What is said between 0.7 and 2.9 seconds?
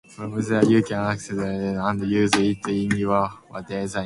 can access the plugin and use it